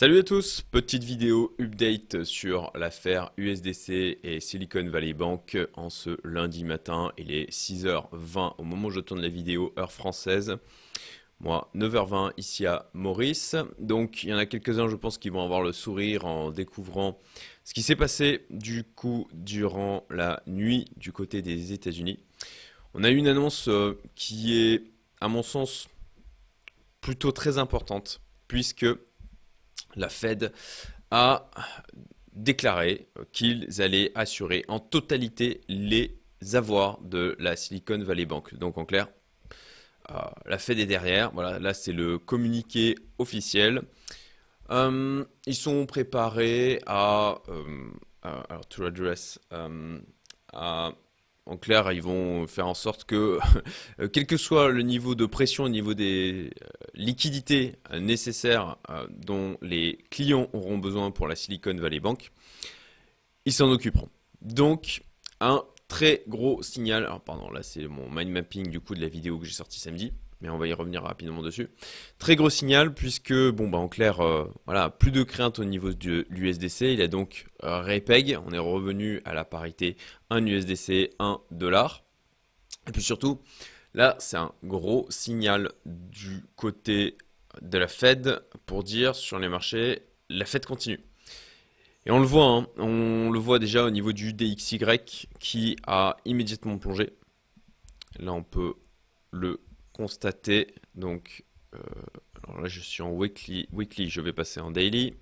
Salut 0.00 0.20
à 0.20 0.22
tous, 0.22 0.62
petite 0.62 1.04
vidéo 1.04 1.54
update 1.60 2.24
sur 2.24 2.70
l'affaire 2.74 3.32
USDC 3.36 4.18
et 4.22 4.40
Silicon 4.40 4.88
Valley 4.88 5.12
Bank 5.12 5.58
en 5.74 5.90
ce 5.90 6.16
lundi 6.24 6.64
matin. 6.64 7.12
Il 7.18 7.30
est 7.30 7.50
6h20 7.50 8.54
au 8.56 8.62
moment 8.62 8.88
où 8.88 8.90
je 8.90 9.00
tourne 9.00 9.20
la 9.20 9.28
vidéo, 9.28 9.74
heure 9.78 9.92
française. 9.92 10.56
Moi, 11.38 11.70
9h20 11.74 12.32
ici 12.38 12.64
à 12.64 12.88
Maurice. 12.94 13.56
Donc 13.78 14.22
il 14.22 14.30
y 14.30 14.32
en 14.32 14.38
a 14.38 14.46
quelques-uns, 14.46 14.88
je 14.88 14.96
pense, 14.96 15.18
qui 15.18 15.28
vont 15.28 15.44
avoir 15.44 15.60
le 15.60 15.72
sourire 15.72 16.24
en 16.24 16.50
découvrant 16.50 17.18
ce 17.64 17.74
qui 17.74 17.82
s'est 17.82 17.94
passé 17.94 18.46
du 18.48 18.84
coup 18.84 19.28
durant 19.34 20.06
la 20.08 20.42
nuit 20.46 20.86
du 20.96 21.12
côté 21.12 21.42
des 21.42 21.74
États-Unis. 21.74 22.20
On 22.94 23.04
a 23.04 23.10
eu 23.10 23.16
une 23.16 23.28
annonce 23.28 23.68
euh, 23.68 24.00
qui 24.14 24.58
est, 24.58 24.82
à 25.20 25.28
mon 25.28 25.42
sens, 25.42 25.88
plutôt 27.02 27.32
très 27.32 27.58
importante, 27.58 28.22
puisque 28.48 28.86
la 29.96 30.08
Fed 30.08 30.52
a 31.10 31.50
déclaré 32.32 33.08
qu'ils 33.32 33.82
allaient 33.82 34.12
assurer 34.14 34.64
en 34.68 34.78
totalité 34.78 35.60
les 35.68 36.16
avoirs 36.54 37.00
de 37.02 37.36
la 37.38 37.56
Silicon 37.56 37.98
Valley 38.02 38.24
Bank. 38.24 38.54
Donc 38.54 38.78
en 38.78 38.84
clair, 38.84 39.08
euh, 40.10 40.14
la 40.46 40.58
Fed 40.58 40.78
est 40.78 40.86
derrière. 40.86 41.30
Voilà, 41.32 41.58
là 41.58 41.74
c'est 41.74 41.92
le 41.92 42.18
communiqué 42.18 42.96
officiel. 43.18 43.82
Euh, 44.70 45.24
ils 45.46 45.54
sont 45.54 45.86
préparés 45.86 46.80
à, 46.86 47.38
euh, 47.48 47.90
alors, 48.22 48.66
to 48.68 48.84
address, 48.84 49.38
en 51.46 51.56
clair, 51.56 51.90
ils 51.90 52.02
vont 52.02 52.46
faire 52.46 52.68
en 52.68 52.74
sorte 52.74 53.04
que, 53.04 53.38
quel 54.12 54.26
que 54.26 54.36
soit 54.36 54.68
le 54.68 54.82
niveau 54.82 55.14
de 55.14 55.26
pression 55.26 55.64
au 55.64 55.68
niveau 55.68 55.94
des 55.94 56.50
liquidités 56.94 57.76
euh, 57.92 58.00
nécessaires 58.00 58.76
dont 59.10 59.56
les 59.62 59.98
clients 60.10 60.48
auront 60.52 60.78
besoin 60.78 61.10
pour 61.10 61.28
la 61.28 61.36
Silicon 61.36 61.74
Valley 61.74 62.00
Bank, 62.00 62.30
ils 63.44 63.52
s'en 63.52 63.70
occuperont. 63.70 64.08
Donc, 64.42 65.02
un 65.40 65.64
très 65.88 66.22
gros 66.28 66.62
signal. 66.62 67.04
Alors, 67.04 67.20
pardon, 67.20 67.50
là, 67.50 67.62
c'est 67.62 67.86
mon 67.86 68.10
mind 68.10 68.30
mapping 68.30 68.70
du 68.70 68.80
coup 68.80 68.94
de 68.94 69.00
la 69.00 69.08
vidéo 69.08 69.38
que 69.38 69.46
j'ai 69.46 69.52
sorti 69.52 69.80
samedi 69.80 70.12
mais 70.40 70.48
on 70.48 70.58
va 70.58 70.66
y 70.66 70.72
revenir 70.72 71.02
rapidement 71.02 71.42
dessus. 71.42 71.68
Très 72.18 72.36
gros 72.36 72.50
signal 72.50 72.94
puisque, 72.94 73.34
bon, 73.50 73.68
bah, 73.68 73.78
en 73.78 73.88
clair, 73.88 74.20
euh, 74.20 74.46
voilà, 74.66 74.90
plus 74.90 75.10
de 75.10 75.22
crainte 75.22 75.58
au 75.58 75.64
niveau 75.64 75.92
de 75.92 76.26
l'USDC. 76.30 76.92
Il 76.92 77.02
a 77.02 77.08
donc 77.08 77.46
euh, 77.62 77.82
repeg. 77.82 78.38
On 78.46 78.52
est 78.52 78.58
revenu 78.58 79.20
à 79.24 79.34
la 79.34 79.44
parité 79.44 79.96
1 80.30 80.46
USDC, 80.46 81.10
1 81.18 81.40
dollar. 81.50 82.04
Et 82.88 82.92
puis 82.92 83.02
surtout, 83.02 83.40
là, 83.94 84.16
c'est 84.18 84.36
un 84.36 84.52
gros 84.64 85.06
signal 85.10 85.72
du 85.84 86.44
côté 86.56 87.16
de 87.60 87.78
la 87.78 87.88
Fed 87.88 88.42
pour 88.66 88.84
dire 88.84 89.14
sur 89.14 89.38
les 89.38 89.48
marchés, 89.48 90.02
la 90.28 90.44
Fed 90.44 90.64
continue. 90.66 91.00
Et 92.06 92.10
on 92.10 92.18
le 92.18 92.26
voit, 92.26 92.46
hein, 92.46 92.66
on 92.78 93.30
le 93.30 93.38
voit 93.38 93.58
déjà 93.58 93.84
au 93.84 93.90
niveau 93.90 94.12
du 94.12 94.32
DXY 94.32 94.78
qui 95.38 95.76
a 95.86 96.16
immédiatement 96.24 96.78
plongé. 96.78 97.12
Là, 98.18 98.32
on 98.32 98.42
peut 98.42 98.74
le 99.32 99.60
constater, 99.92 100.74
donc, 100.94 101.44
euh, 101.74 101.78
là 102.60 102.68
je 102.68 102.80
suis 102.80 103.02
en 103.02 103.12
weekly, 103.12 103.68
weekly, 103.72 104.08
je 104.08 104.20
vais 104.20 104.32
passer 104.32 104.60
en 104.60 104.70
daily. 104.70 105.14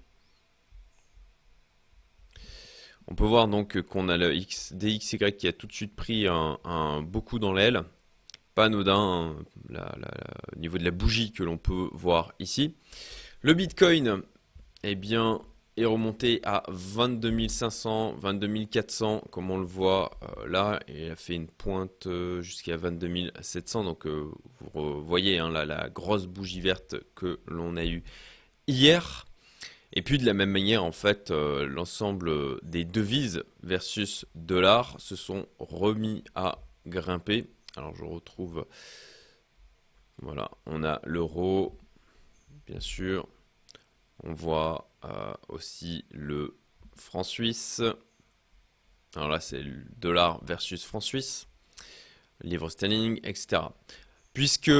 On 3.08 3.14
peut 3.14 3.24
voir 3.24 3.48
donc 3.48 3.80
qu'on 3.83 4.08
a 4.08 4.16
le 4.16 4.34
X, 4.34 4.74
DXY 4.74 5.33
qui 5.36 5.48
a 5.48 5.52
tout 5.52 5.66
de 5.66 5.72
suite 5.72 5.96
pris 5.96 6.27
un, 6.28 7.02
beaucoup 7.02 7.39
dans 7.39 7.52
l'aile. 7.52 7.83
Pas 8.59 8.64
anodin, 8.64 9.37
au 9.70 10.59
niveau 10.59 10.78
de 10.78 10.84
la 10.84 10.91
bougie 10.91 11.31
que 11.31 11.45
l'on 11.45 11.59
peut 11.59 11.91
voir 11.92 12.33
ici. 12.41 12.75
Le 13.41 13.55
Bitcoin, 13.55 14.23
eh 14.83 14.97
bien, 14.97 15.41
est 15.77 15.84
remonté 15.84 16.41
à 16.42 16.64
22 16.67 17.47
500, 17.47 18.17
22 18.19 18.64
400, 18.64 19.23
comme 19.31 19.53
on 19.53 19.59
le 19.59 19.64
voit 19.64 20.19
euh, 20.23 20.48
là, 20.48 20.81
et 20.89 21.06
il 21.06 21.11
a 21.12 21.14
fait 21.14 21.36
une 21.36 21.47
pointe 21.47 22.08
euh, 22.08 22.42
jusqu'à 22.42 22.77
22 22.77 23.30
700. 23.41 23.85
Donc 23.85 24.08
euh, 24.08 24.29
vous 24.74 25.05
voyez 25.05 25.39
hein, 25.39 25.51
la 25.51 25.89
grosse 25.89 26.27
bougie 26.27 26.61
verte 26.61 26.97
que 27.14 27.39
l'on 27.47 27.77
a 27.77 27.85
eue 27.85 28.02
hier. 28.67 29.27
Et 29.92 30.02
puis 30.02 30.18
de 30.18 30.27
la 30.27 30.35
même 30.35 30.51
manière, 30.51 30.83
en 30.83 30.91
fait, 30.91 31.30
l'ensemble 31.30 32.58
des 32.64 32.85
devises 32.85 33.45
versus 33.63 34.27
dollars 34.35 34.97
se 34.98 35.14
sont 35.14 35.47
remis 35.61 36.24
à 36.35 36.58
grimper. 36.89 37.47
Alors 37.78 37.94
je 37.94 38.05
retrouve, 38.05 38.66
voilà, 40.20 40.50
on 40.66 40.83
a 40.83 41.00
l'euro, 41.05 41.78
bien 42.66 42.80
sûr, 42.80 43.28
on 44.24 44.33
voit 44.33 44.90
euh, 45.05 45.33
aussi 45.48 46.05
le 46.11 46.58
franc 46.96 47.22
suisse. 47.22 47.80
Alors 49.14 49.28
là, 49.28 49.38
c'est 49.38 49.62
le 49.62 49.84
dollar 49.96 50.44
versus 50.44 50.84
franc 50.84 50.98
suisse, 50.98 51.46
livre 52.42 52.68
sterling, 52.68 53.20
etc. 53.22 53.62
Puisque, 54.33 54.72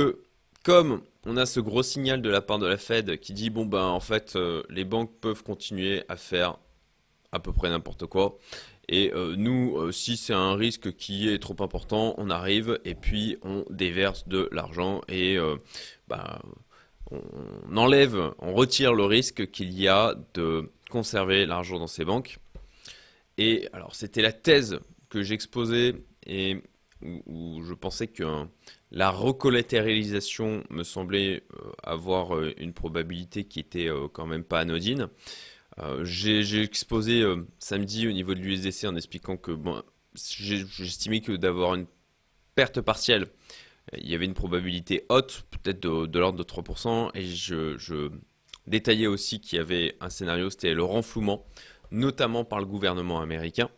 comme 0.65 1.01
on 1.25 1.37
a 1.37 1.47
ce 1.47 1.61
gros 1.61 1.85
signal 1.85 2.21
de 2.21 2.29
la 2.29 2.41
part 2.43 2.59
de 2.59 2.67
la 2.67 2.79
Fed 2.79 3.21
qui 3.21 3.33
dit 3.33 3.49
bon 3.49 3.65
ben 3.65 3.85
en 3.85 4.01
fait 4.01 4.35
euh, 4.35 4.65
les 4.71 4.85
banques 4.85 5.15
peuvent 5.21 5.45
continuer 5.45 6.03
à 6.09 6.17
faire 6.17 6.59
à 7.31 7.39
peu 7.39 7.53
près 7.53 7.71
n'importe 7.71 8.07
quoi. 8.07 8.39
Et 8.89 9.13
euh, 9.13 9.35
nous, 9.37 9.93
si 9.93 10.17
c'est 10.17 10.35
un 10.35 10.55
risque 10.55 10.95
qui 10.97 11.29
est 11.29 11.39
trop 11.39 11.57
important, 11.61 12.15
on 12.17 12.31
arrive 12.31 12.79
et 12.85 12.95
puis 12.95 13.37
on 13.43 13.65
déverse 13.71 14.27
de 14.29 14.49
l'argent 14.53 15.03
et 15.09 15.37
ben, 16.09 16.39
on 17.11 17.77
enlève, 17.77 18.33
on 18.39 18.55
retire 18.55 18.95
le 18.95 19.05
risque 19.05 19.51
qu'il 19.51 19.73
y 19.73 19.89
a 19.89 20.15
de 20.35 20.71
conserver 20.91 21.47
l'argent 21.47 21.79
dans 21.79 21.87
ces 21.87 22.05
banques. 22.05 22.39
Et 23.37 23.69
alors, 23.73 23.95
c'était 23.95 24.23
la 24.23 24.33
thèse 24.33 24.81
que 25.09 25.23
j'exposais 25.23 25.95
et 26.27 26.61
où, 27.03 27.63
je 27.63 27.75
pensais 27.75 28.09
que 28.09 28.25
la 28.91 29.11
recollatéralisation 29.11 30.65
me 30.71 30.83
semblait 30.83 31.45
euh, 31.55 31.71
avoir 31.83 32.35
euh, 32.35 32.53
une 32.59 32.73
probabilité 32.73 33.45
qui 33.45 33.61
était 33.61 33.89
euh, 33.89 34.09
quand 34.13 34.27
même 34.27 34.43
pas 34.43 34.61
anodine. 34.61 35.09
J'ai 36.03 36.63
exposé 36.63 37.25
samedi 37.59 38.09
au 38.09 38.13
niveau 38.13 38.35
de 38.35 38.41
l'USDC 38.41 38.85
en 38.85 38.97
expliquant 38.97 39.37
que 39.37 39.53
bon, 39.53 39.83
j'estimais 40.15 41.21
que 41.21 41.33
d'avoir 41.33 41.75
une 41.75 41.87
perte 42.55 42.81
partielle 42.81 43.29
il 43.97 44.09
y 44.09 44.15
avait 44.15 44.25
une 44.25 44.35
probabilité 44.35 45.05
haute, 45.09 45.45
peut-être 45.51 45.81
de, 45.81 46.19
l'ordre 46.19 46.39
de 46.39 46.45
3%, 46.45 47.11
et 47.15 47.25
je, 47.25 48.11
détaillais 48.67 49.07
aussi 49.07 49.41
qu'il 49.41 49.59
y 49.59 49.61
avait 49.61 49.97
un 50.01 50.11
scénario, 50.11 50.51
c'était 50.51 50.75
le 50.75 50.85
renflouement, 50.85 51.47
notamment 51.91 52.45
par 52.45 52.59
le 52.59 52.67
gouvernement 52.67 53.21
américain. 53.21 53.71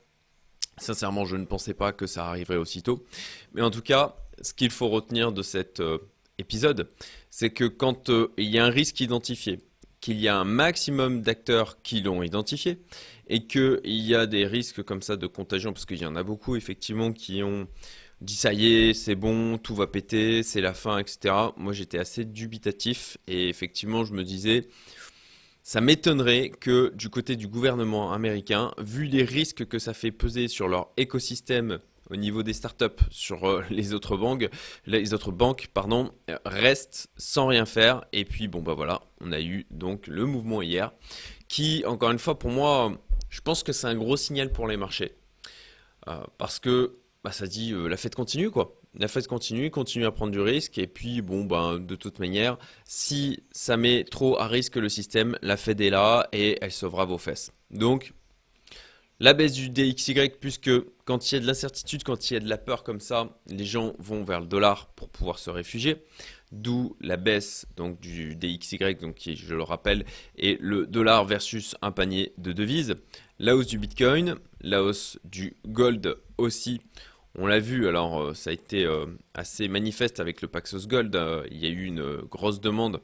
Sincèrement, 0.78 1.24
je 1.24 1.36
ne 1.36 1.44
pensais 1.44 1.74
pas 1.74 1.92
que 1.92 2.06
ça 2.06 2.26
arriverait 2.26 2.56
aussitôt. 2.56 3.04
Mais 3.52 3.62
en 3.62 3.70
tout 3.70 3.82
cas, 3.82 4.16
ce 4.40 4.52
qu'il 4.52 4.70
faut 4.70 4.88
retenir 4.88 5.30
de 5.30 5.42
cet 5.42 5.80
euh, 5.80 5.98
épisode, 6.38 6.90
c'est 7.28 7.50
que 7.50 7.64
quand 7.64 8.08
euh, 8.08 8.32
il 8.36 8.50
y 8.50 8.58
a 8.58 8.64
un 8.64 8.70
risque 8.70 9.00
identifié, 9.00 9.60
qu'il 10.00 10.18
y 10.20 10.28
a 10.28 10.36
un 10.36 10.44
maximum 10.44 11.22
d'acteurs 11.22 11.82
qui 11.82 12.00
l'ont 12.00 12.22
identifié, 12.22 12.78
et 13.28 13.46
qu'il 13.46 13.80
y 13.84 14.14
a 14.14 14.26
des 14.26 14.46
risques 14.46 14.82
comme 14.82 15.02
ça 15.02 15.16
de 15.16 15.26
contagion, 15.26 15.72
parce 15.72 15.86
qu'il 15.86 15.98
y 15.98 16.06
en 16.06 16.16
a 16.16 16.22
beaucoup 16.22 16.56
effectivement 16.56 17.12
qui 17.12 17.42
ont 17.42 17.68
dit 18.20 18.34
ça 18.34 18.52
y 18.52 18.66
est, 18.66 18.94
c'est 18.94 19.14
bon, 19.14 19.56
tout 19.58 19.74
va 19.74 19.86
péter, 19.86 20.42
c'est 20.42 20.60
la 20.60 20.74
fin, 20.74 20.98
etc. 20.98 21.34
Moi 21.56 21.72
j'étais 21.72 21.98
assez 21.98 22.24
dubitatif 22.24 23.18
et 23.26 23.48
effectivement 23.48 24.04
je 24.04 24.12
me 24.12 24.24
disais, 24.24 24.68
ça 25.62 25.80
m'étonnerait 25.80 26.50
que 26.50 26.92
du 26.94 27.08
côté 27.08 27.36
du 27.36 27.48
gouvernement 27.48 28.12
américain, 28.12 28.72
vu 28.78 29.04
les 29.04 29.24
risques 29.24 29.66
que 29.66 29.78
ça 29.78 29.94
fait 29.94 30.10
peser 30.10 30.48
sur 30.48 30.68
leur 30.68 30.90
écosystème 30.96 31.78
au 32.10 32.16
niveau 32.16 32.42
des 32.42 32.52
startups, 32.52 33.02
sur 33.10 33.48
euh, 33.48 33.62
les 33.70 33.94
autres 33.94 34.16
banques, 34.16 34.48
les 34.86 35.14
autres 35.14 35.32
banques, 35.32 35.68
pardon, 35.72 36.12
restent 36.44 37.08
sans 37.16 37.46
rien 37.46 37.66
faire. 37.66 38.04
Et 38.12 38.24
puis 38.24 38.48
bon 38.48 38.62
bah 38.62 38.74
voilà, 38.74 39.00
on 39.20 39.32
a 39.32 39.40
eu 39.40 39.66
donc 39.70 40.06
le 40.06 40.26
mouvement 40.26 40.62
hier, 40.62 40.92
qui 41.48 41.84
encore 41.86 42.10
une 42.10 42.18
fois 42.18 42.38
pour 42.38 42.50
moi, 42.50 42.92
je 43.28 43.40
pense 43.40 43.62
que 43.62 43.72
c'est 43.72 43.86
un 43.86 43.96
gros 43.96 44.16
signal 44.16 44.52
pour 44.52 44.66
les 44.66 44.76
marchés, 44.76 45.14
euh, 46.08 46.22
parce 46.38 46.58
que 46.58 46.96
bah, 47.22 47.32
ça 47.32 47.46
dit 47.46 47.72
euh, 47.72 47.86
la 47.86 47.96
fête 47.96 48.14
continue 48.14 48.50
quoi. 48.50 48.76
La 48.98 49.06
fête 49.06 49.28
continue, 49.28 49.70
continue 49.70 50.04
à 50.04 50.10
prendre 50.10 50.32
du 50.32 50.40
risque 50.40 50.76
et 50.78 50.88
puis 50.88 51.22
bon 51.22 51.44
ben 51.44 51.78
de 51.78 51.94
toute 51.94 52.18
manière, 52.18 52.58
si 52.84 53.44
ça 53.52 53.76
met 53.76 54.02
trop 54.02 54.36
à 54.40 54.48
risque 54.48 54.74
le 54.74 54.88
système, 54.88 55.38
la 55.42 55.56
Fed 55.56 55.80
est 55.80 55.90
là 55.90 56.28
et 56.32 56.58
elle 56.60 56.72
sauvera 56.72 57.04
vos 57.04 57.18
fesses. 57.18 57.52
Donc 57.70 58.14
la 59.20 59.34
baisse 59.34 59.52
du 59.52 59.68
DXY 59.68 60.30
puisque 60.40 60.70
quand 61.04 61.30
il 61.30 61.34
y 61.34 61.38
a 61.38 61.40
de 61.40 61.46
l'incertitude, 61.46 62.02
quand 62.02 62.30
il 62.30 62.34
y 62.34 62.36
a 62.38 62.40
de 62.40 62.48
la 62.48 62.56
peur 62.56 62.82
comme 62.82 63.00
ça, 63.00 63.38
les 63.46 63.66
gens 63.66 63.94
vont 63.98 64.24
vers 64.24 64.40
le 64.40 64.46
dollar 64.46 64.88
pour 64.96 65.10
pouvoir 65.10 65.38
se 65.38 65.50
réfugier. 65.50 66.02
D'où 66.52 66.96
la 67.00 67.16
baisse 67.16 67.66
donc 67.76 68.00
du 68.00 68.34
DXY, 68.34 68.96
donc 69.00 69.14
qui, 69.14 69.36
je 69.36 69.54
le 69.54 69.62
rappelle, 69.62 70.04
est 70.36 70.60
le 70.60 70.86
dollar 70.86 71.24
versus 71.24 71.76
un 71.82 71.92
panier 71.92 72.32
de 72.38 72.52
devises. 72.52 72.96
La 73.38 73.54
hausse 73.54 73.68
du 73.68 73.78
Bitcoin, 73.78 74.36
la 74.60 74.82
hausse 74.82 75.18
du 75.22 75.56
gold 75.66 76.16
aussi. 76.38 76.80
On 77.38 77.46
l'a 77.46 77.60
vu, 77.60 77.86
alors 77.86 78.20
euh, 78.20 78.34
ça 78.34 78.50
a 78.50 78.52
été 78.52 78.84
euh, 78.84 79.06
assez 79.34 79.68
manifeste 79.68 80.18
avec 80.18 80.42
le 80.42 80.48
Paxos 80.48 80.88
Gold. 80.88 81.14
Euh, 81.14 81.46
il 81.50 81.58
y 81.58 81.66
a 81.66 81.70
eu 81.70 81.84
une 81.84 82.22
grosse 82.22 82.60
demande 82.60 83.00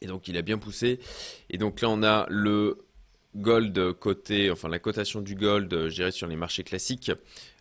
Et 0.00 0.06
donc 0.06 0.26
il 0.26 0.38
a 0.38 0.42
bien 0.42 0.56
poussé. 0.56 0.98
Et 1.50 1.58
donc 1.58 1.82
là 1.82 1.90
on 1.90 2.02
a 2.02 2.26
le 2.30 2.78
gold 3.36 3.92
côté, 3.94 4.50
enfin 4.50 4.68
la 4.68 4.78
cotation 4.78 5.20
du 5.20 5.34
gold, 5.34 5.88
je 5.88 5.94
dirais 5.94 6.10
sur 6.10 6.26
les 6.26 6.36
marchés 6.36 6.64
classiques. 6.64 7.12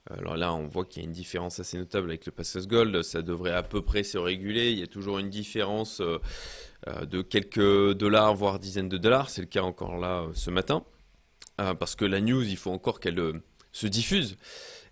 Alors 0.09 0.37
là, 0.37 0.53
on 0.53 0.67
voit 0.67 0.85
qu'il 0.85 1.03
y 1.03 1.05
a 1.05 1.07
une 1.07 1.13
différence 1.13 1.59
assez 1.59 1.77
notable 1.77 2.09
avec 2.09 2.25
le 2.25 2.31
Passus 2.31 2.65
Gold. 2.65 3.03
Ça 3.03 3.21
devrait 3.21 3.51
à 3.51 3.61
peu 3.61 3.81
près 3.81 4.03
se 4.03 4.17
réguler. 4.17 4.71
Il 4.71 4.79
y 4.79 4.83
a 4.83 4.87
toujours 4.87 5.19
une 5.19 5.29
différence 5.29 6.01
euh, 6.01 6.17
euh, 6.87 7.05
de 7.05 7.21
quelques 7.21 7.93
dollars, 7.93 8.33
voire 8.33 8.59
dizaines 8.59 8.89
de 8.89 8.97
dollars. 8.97 9.29
C'est 9.29 9.41
le 9.41 9.47
cas 9.47 9.61
encore 9.61 9.97
là 9.97 10.21
euh, 10.21 10.31
ce 10.33 10.49
matin. 10.49 10.83
Parce 11.57 11.97
que 11.97 12.05
la 12.05 12.21
news, 12.21 12.41
il 12.41 12.55
faut 12.55 12.71
encore 12.71 13.01
qu'elle 13.01 13.41
se 13.73 13.85
diffuse. 13.85 14.37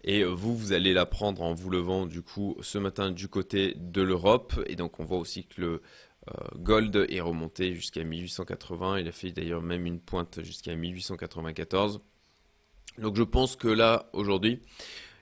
Et 0.03 0.25
vous, 0.25 0.53
vous 0.53 0.73
allez 0.73 0.93
la 0.93 1.05
prendre 1.05 1.41
en 1.41 1.53
vous 1.53 1.69
levant 1.69 2.05
du 2.05 2.21
coup 2.21 2.57
ce 2.61 2.77
matin 2.77 3.09
du 3.09 3.29
côté 3.29 3.73
de 3.77 4.01
l'Europe. 4.01 4.53
Et 4.67 4.75
donc 4.75 4.99
on 4.99 5.05
voit 5.05 5.17
aussi 5.17 5.45
que 5.45 5.61
le 5.61 5.81
gold 6.55 7.05
est 7.09 7.21
remonté 7.21 7.73
jusqu'à 7.73 8.03
1880. 8.03 8.99
Il 8.99 9.07
a 9.07 9.11
fait 9.11 9.31
d'ailleurs 9.31 9.61
même 9.61 9.85
une 9.85 9.99
pointe 9.99 10.43
jusqu'à 10.43 10.75
1894. 10.75 12.01
Donc 12.99 13.15
je 13.15 13.23
pense 13.23 13.55
que 13.55 13.67
là, 13.67 14.09
aujourd'hui, 14.13 14.59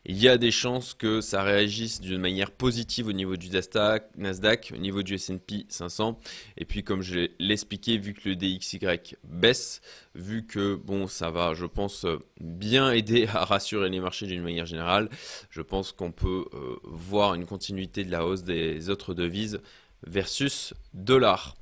il 0.07 0.21
y 0.21 0.29
a 0.29 0.37
des 0.37 0.51
chances 0.51 0.93
que 0.93 1.19
ça 1.19 1.41
réagisse 1.41 1.99
d'une 1.99 2.19
manière 2.19 2.51
positive 2.51 3.07
au 3.07 3.11
niveau 3.11 3.37
du 3.37 3.49
Nasdaq, 3.49 4.71
au 4.73 4.77
niveau 4.77 5.01
du 5.01 5.15
S&P 5.15 5.65
500. 5.67 6.19
Et 6.57 6.65
puis, 6.65 6.83
comme 6.83 7.01
je 7.01 7.27
l'ai 7.39 7.53
expliqué, 7.53 7.97
vu 7.97 8.13
que 8.13 8.29
le 8.29 8.35
DXY 8.35 8.79
baisse, 9.23 9.81
vu 10.13 10.45
que 10.45 10.75
bon, 10.75 11.07
ça 11.07 11.31
va, 11.31 11.55
je 11.55 11.65
pense, 11.65 12.05
bien 12.39 12.91
aider 12.91 13.25
à 13.33 13.45
rassurer 13.45 13.89
les 13.89 13.99
marchés 13.99 14.27
d'une 14.27 14.43
manière 14.43 14.67
générale, 14.67 15.09
je 15.49 15.61
pense 15.63 15.91
qu'on 15.91 16.11
peut 16.11 16.45
euh, 16.53 16.75
voir 16.83 17.33
une 17.33 17.47
continuité 17.47 18.03
de 18.03 18.11
la 18.11 18.27
hausse 18.27 18.43
des 18.43 18.91
autres 18.91 19.15
devises 19.15 19.59
versus 20.05 20.73
dollar. 20.93 21.55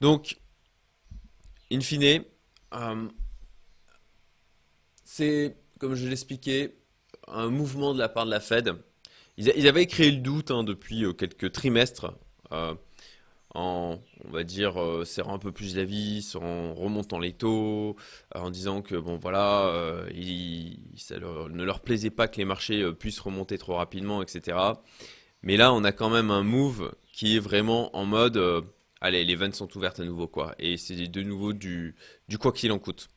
Donc, 0.00 0.36
in 1.72 1.80
fine, 1.80 2.24
euh, 2.74 3.08
c'est, 5.04 5.56
comme 5.78 5.94
je 5.94 6.08
l'expliquais, 6.08 6.76
un 7.28 7.48
mouvement 7.48 7.94
de 7.94 7.98
la 7.98 8.08
part 8.08 8.26
de 8.26 8.30
la 8.30 8.40
Fed. 8.40 8.74
Ils, 9.38 9.68
avaient 9.68 9.86
créé 9.86 10.10
le 10.10 10.18
doute 10.18 10.50
hein, 10.50 10.64
depuis 10.64 11.04
euh, 11.04 11.12
quelques 11.12 11.52
trimestres 11.52 12.14
euh, 12.52 12.74
en, 13.54 13.98
on 14.24 14.30
va 14.30 14.44
dire, 14.44 14.74
serrant 15.04 15.34
un 15.34 15.38
peu 15.38 15.52
plus 15.52 15.76
la 15.76 15.84
vis, 15.84 16.36
en 16.36 16.74
remontant 16.74 17.18
les 17.18 17.32
taux, 17.32 17.96
en 18.34 18.50
disant 18.50 18.82
que 18.82 18.96
bon 18.96 19.16
voilà, 19.16 20.04
ça 20.96 21.18
ne 21.18 21.64
leur 21.64 21.80
plaisait 21.80 22.10
pas 22.10 22.28
que 22.28 22.36
les 22.36 22.44
marchés 22.44 22.92
puissent 22.92 23.20
remonter 23.20 23.56
trop 23.56 23.76
rapidement, 23.76 24.20
etc. 24.22 24.58
Mais 25.42 25.56
là, 25.56 25.72
on 25.72 25.84
a 25.84 25.92
quand 25.92 26.10
même 26.10 26.30
un 26.30 26.42
move 26.42 26.92
qui 27.16 27.36
est 27.36 27.40
vraiment 27.40 27.96
en 27.96 28.04
mode, 28.04 28.38
allez, 29.00 29.24
les 29.24 29.36
vannes 29.36 29.54
sont 29.54 29.74
ouvertes 29.74 30.00
à 30.00 30.04
nouveau 30.04 30.28
quoi, 30.28 30.54
et 30.58 30.76
c'est 30.76 31.08
de 31.08 31.22
nouveau 31.22 31.54
du, 31.54 31.94
quoi 32.38 32.52
qu'il 32.52 32.70
en 32.72 32.78
coûte. 32.78 33.08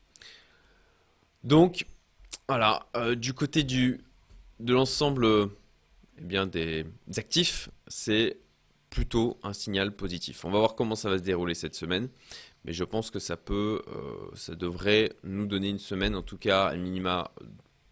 Donc, 1.43 1.85
voilà, 2.47 2.87
du 3.17 3.33
côté 3.33 3.63
du 3.63 3.99
de 4.61 4.73
l'ensemble 4.73 5.27
eh 6.17 6.21
bien, 6.21 6.47
des 6.47 6.85
actifs, 7.17 7.69
c'est 7.87 8.37
plutôt 8.89 9.37
un 9.43 9.53
signal 9.53 9.95
positif. 9.95 10.45
On 10.45 10.49
va 10.49 10.59
voir 10.59 10.75
comment 10.75 10.95
ça 10.95 11.09
va 11.09 11.17
se 11.17 11.23
dérouler 11.23 11.53
cette 11.53 11.75
semaine, 11.75 12.07
mais 12.63 12.71
je 12.71 12.83
pense 12.85 13.11
que 13.11 13.19
ça 13.19 13.35
peut, 13.35 13.81
euh, 13.87 14.35
ça 14.35 14.55
devrait 14.55 15.13
nous 15.23 15.45
donner 15.45 15.69
une 15.69 15.79
semaine, 15.79 16.15
en 16.15 16.21
tout 16.21 16.37
cas, 16.37 16.67
à 16.67 16.75
minima 16.75 17.31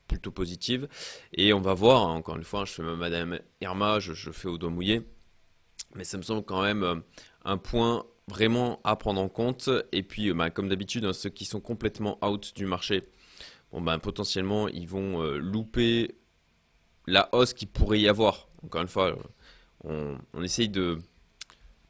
plutôt 0.08 0.32
positive. 0.32 0.88
Et 1.34 1.54
on 1.54 1.62
va 1.62 1.74
voir, 1.74 2.04
hein, 2.08 2.14
encore 2.14 2.38
une 2.38 2.44
fois, 2.44 2.66
je 2.66 2.72
fais 2.72 2.84
Madame 2.84 3.40
Irma, 3.62 4.00
je, 4.00 4.32
fais 4.32 4.48
au 4.48 4.58
doigt 4.58 4.70
mouillé, 4.70 5.02
mais 5.98 6.04
ça 6.04 6.18
me 6.18 6.24
semble 6.24 6.44
quand 6.44 6.62
même 6.62 6.84
euh, 6.84 6.96
un 7.44 7.58
point 7.58 8.06
vraiment 8.28 8.80
à 8.84 8.96
prendre 8.96 9.20
en 9.20 9.30
compte. 9.30 9.70
Et 9.92 10.04
puis, 10.04 10.30
euh, 10.30 10.34
bah, 10.34 10.50
comme 10.50 10.70
d'habitude, 10.70 11.06
hein, 11.06 11.14
ceux 11.14 11.30
qui 11.30 11.46
sont 11.46 11.60
complètement 11.60 12.18
out 12.26 12.54
du 12.56 12.66
marché, 12.66 13.04
ben, 13.74 14.00
potentiellement, 14.00 14.68
ils 14.70 14.88
vont 14.88 15.22
louper 15.38 16.16
la 17.06 17.30
hausse 17.34 17.54
qu'il 17.54 17.68
pourrait 17.68 18.00
y 18.00 18.08
avoir. 18.08 18.48
Encore 18.64 18.82
une 18.82 18.88
fois, 18.88 19.18
on, 19.84 20.18
essaye 20.42 20.70
de 20.70 21.00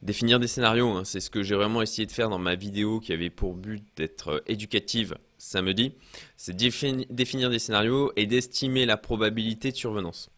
définir 0.02 0.38
des 0.38 0.46
scénarios. 0.46 0.90
Hein. 0.90 1.04
C'est 1.04 1.20
ce 1.20 1.30
que 1.30 1.42
j'ai 1.42 1.54
vraiment 1.54 1.82
essayé 1.82 2.06
de 2.06 2.12
faire 2.12 2.28
dans 2.28 2.38
ma 2.38 2.54
vidéo 2.54 3.00
qui 3.00 3.12
avait 3.12 3.30
pour 3.30 3.54
but 3.54 3.84
d'être 3.96 4.42
éducative 4.46 5.16
samedi. 5.38 5.94
C'est 6.36 6.54
définir 6.54 7.50
des 7.50 7.58
scénarios 7.58 8.12
et 8.16 8.26
d'estimer 8.26 8.86
la 8.86 8.96
probabilité 8.96 9.70
de 9.70 9.76
survenance. 9.76 10.30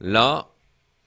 Là, 0.00 0.51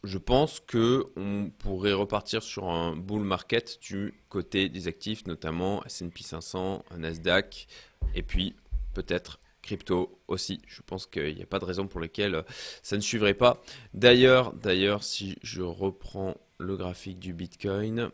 je 0.06 0.18
pense 0.18 0.60
que 0.60 1.06
on 1.16 1.50
pourrait 1.50 1.94
repartir 1.94 2.44
sur 2.44 2.70
un 2.70 2.96
bull 2.96 3.24
market 3.24 3.80
du 3.82 4.14
côté 4.30 4.70
des 4.70 4.88
actifs, 4.88 5.26
notamment 5.26 5.84
S&P 5.86 6.24
500, 6.24 6.86
Nasdaq, 6.98 7.68
et 8.14 8.24
puis 8.24 8.56
peut-être 8.94 9.40
crypto 9.62 10.22
aussi. 10.28 10.62
Je 10.68 10.82
pense 10.84 11.06
qu'il 11.06 11.36
n'y 11.36 11.42
a 11.42 11.48
pas 11.48 11.60
de 11.60 11.66
raison 11.66 11.88
pour 11.88 12.00
laquelle 12.00 12.46
ça 12.84 12.96
ne 12.96 13.02
suivrait 13.02 13.34
pas. 13.34 13.62
D'ailleurs, 13.94 14.54
d'ailleurs, 14.54 15.04
si 15.04 15.38
je 15.42 15.62
reprends 15.62 16.36
le 16.60 16.78
graphique 16.78 17.20
du 17.20 17.34
Bitcoin, 17.34 18.10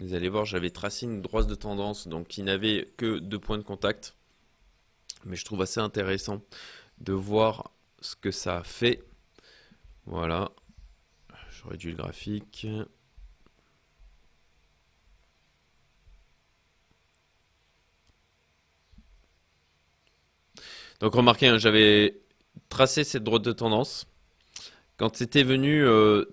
vous 0.00 0.14
allez 0.14 0.28
voir, 0.28 0.44
j'avais 0.44 0.70
tracé 0.70 1.06
une 1.06 1.20
droite 1.20 1.46
de 1.46 1.54
tendance, 1.54 2.08
donc 2.08 2.28
qui 2.28 2.42
n'avait 2.42 2.92
que 2.96 3.18
deux 3.18 3.38
points 3.38 3.58
de 3.58 3.62
contact. 3.62 4.16
Mais 5.24 5.36
je 5.36 5.44
trouve 5.44 5.62
assez 5.62 5.80
intéressant 5.80 6.40
de 6.98 7.12
voir 7.12 7.72
ce 8.00 8.16
que 8.16 8.30
ça 8.30 8.62
fait. 8.64 9.04
Voilà. 10.06 10.50
Je 11.50 11.68
réduis 11.68 11.92
le 11.92 11.96
graphique. 11.96 12.66
Donc 21.00 21.14
remarquez, 21.14 21.48
hein, 21.48 21.58
j'avais 21.58 22.20
tracé 22.68 23.02
cette 23.04 23.24
droite 23.24 23.42
de 23.42 23.52
tendance. 23.52 24.06
Quand 24.96 25.16
c'était 25.16 25.42
venu, 25.42 25.84
euh, 25.84 26.24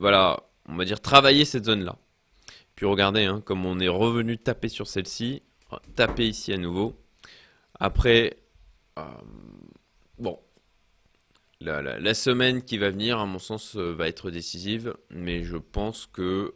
voilà, 0.00 0.40
on 0.68 0.74
va 0.74 0.84
dire 0.84 1.00
travailler 1.00 1.44
cette 1.44 1.64
zone-là. 1.66 1.96
Puis 2.74 2.86
regardez, 2.86 3.24
hein, 3.24 3.40
comme 3.44 3.64
on 3.64 3.78
est 3.78 3.88
revenu 3.88 4.36
taper 4.36 4.68
sur 4.68 4.88
celle-ci, 4.88 5.42
taper 5.94 6.26
ici 6.26 6.52
à 6.52 6.58
nouveau. 6.58 6.94
Après, 7.78 8.36
euh, 8.98 9.02
bon, 10.18 10.40
la, 11.66 12.14
semaine 12.14 12.62
qui 12.62 12.78
va 12.78 12.90
venir, 12.90 13.18
à 13.18 13.26
mon 13.26 13.38
sens, 13.38 13.76
euh, 13.76 13.92
va 13.92 14.08
être 14.08 14.30
décisive. 14.30 14.94
Mais 15.10 15.44
je 15.44 15.56
pense 15.56 16.06
que... 16.06 16.54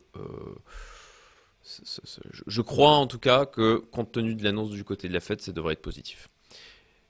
je 2.46 2.60
crois 2.62 2.92
en 2.92 3.06
tout 3.06 3.18
cas 3.18 3.46
que, 3.46 3.76
compte 3.76 4.12
tenu 4.12 4.34
de 4.34 4.44
l'annonce 4.44 4.70
du 4.70 4.84
côté 4.84 5.08
de 5.08 5.12
la 5.12 5.20
fête, 5.20 5.42
ça 5.42 5.52
devrait 5.52 5.74
être 5.74 5.82
positif. 5.82 6.28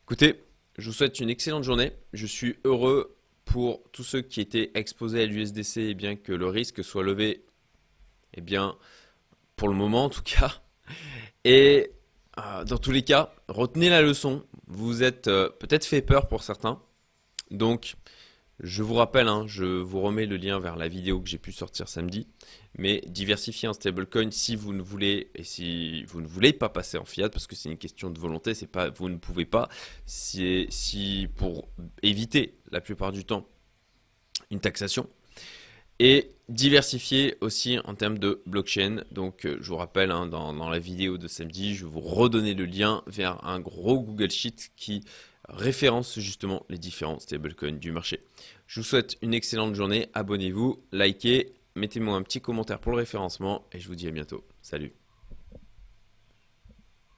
Écoutez, 0.05 0.43
je 0.77 0.87
vous 0.87 0.93
souhaite 0.93 1.21
une 1.21 1.31
excellente 1.31 1.65
journée. 1.65 1.93
Je 2.13 2.27
suis 2.27 2.57
heureux 2.65 3.17
pour 3.45 3.83
tous 3.93 4.05
ceux 4.05 4.23
qui 4.23 4.41
étaient 4.41 4.71
exposés 4.75 5.23
à 5.23 5.27
l'USDC 5.27 5.79
et 5.79 5.95
bien 5.95 6.17
que 6.17 6.33
le 6.33 6.47
risque 6.47 6.85
soit 6.85 7.03
levé, 7.03 7.45
eh 8.35 8.41
bien, 8.41 8.77
pour 9.57 9.69
le 9.69 9.75
moment 9.75 10.05
en 10.05 10.09
tout 10.09 10.23
cas. 10.23 10.63
Et 11.45 11.93
euh, 12.39 12.65
dans 12.65 12.79
tous 12.79 12.93
les 12.93 13.03
cas, 13.03 13.33
retenez 13.49 13.89
la 13.89 14.03
leçon. 14.03 14.45
Vous 14.67 15.03
êtes 15.03 15.29
euh, 15.29 15.49
peut-être 15.49 15.85
fait 15.85 16.03
peur 16.03 16.29
pour 16.29 16.43
certains. 16.43 16.81
Donc, 17.51 17.97
je 18.63 18.83
vous 18.83 18.95
rappelle, 18.95 19.29
hein, 19.29 19.45
je 19.47 19.65
vous 19.65 20.01
remets 20.01 20.27
le 20.27 20.37
lien 20.37 20.59
vers 20.59 20.77
la 20.77 20.87
vidéo 20.87 21.21
que 21.21 21.29
j'ai 21.29 21.39
pu 21.39 21.51
sortir 21.51 21.89
samedi. 21.89 22.27
Mais 22.77 23.03
diversifier 23.07 23.69
en 23.69 23.73
stablecoin 23.73 24.31
si 24.31 24.55
vous 24.55 24.73
ne 24.73 24.83
voulez 24.83 25.31
et 25.35 25.45
si 25.45 26.05
vous 26.05 26.21
ne 26.21 26.27
voulez 26.27 26.53
pas 26.53 26.69
passer 26.69 26.99
en 26.99 27.05
fiat 27.05 27.31
parce 27.31 27.47
que 27.47 27.57
c'est 27.57 27.71
une 27.71 27.79
question 27.79 28.11
de 28.11 28.19
volonté, 28.19 28.55
c'est 28.55 28.67
pas 28.67 28.91
vous 28.91 29.09
ne 29.09 29.17
pouvez 29.17 29.47
pas. 29.47 29.69
C'est 30.05 30.67
si 30.69 31.29
pour 31.37 31.69
éviter 32.03 32.59
la 32.71 32.81
plupart 32.81 33.13
du 33.13 33.25
temps 33.25 33.49
une 34.51 34.61
taxation 34.61 35.09
et 35.99 36.31
diversifier 36.49 37.37
aussi 37.41 37.79
en 37.85 37.95
termes 37.95 38.19
de 38.19 38.43
blockchain. 38.47 39.05
Donc, 39.11 39.45
euh, 39.45 39.59
je 39.61 39.69
vous 39.69 39.77
rappelle, 39.77 40.11
hein, 40.11 40.27
dans, 40.27 40.53
dans, 40.53 40.69
la 40.71 40.79
vidéo 40.79 41.19
de 41.19 41.29
samedi, 41.29 41.75
je 41.75 41.85
vais 41.85 41.91
vous 41.91 42.01
redonner 42.01 42.55
le 42.55 42.65
lien 42.65 43.03
vers 43.07 43.45
un 43.45 43.61
gros 43.61 44.01
Google 44.01 44.31
Sheet 44.31 44.71
qui 44.77 45.05
référence 45.53 46.19
justement 46.19 46.65
les 46.69 46.79
différents 46.79 47.19
stablecoins 47.19 47.79
du 47.79 47.93
marché. 47.93 48.21
Je 48.67 48.81
vous 48.81 48.85
souhaite 48.85 49.17
une 49.23 49.35
excellente 49.35 49.75
journée, 49.75 50.09
abonnez-vous, 50.15 50.83
likez, 50.93 51.53
mettez-moi 51.75 52.17
un 52.17 52.23
petit 52.23 52.41
commentaire 52.41 52.81
pour 52.81 52.93
le 52.93 52.99
référencement 52.99 53.65
et 53.73 53.81
je 53.81 53.89
vous 53.89 53.95
dis 53.95 54.09
à 54.09 54.13
bientôt. 54.13 54.45
Salut 54.63 54.93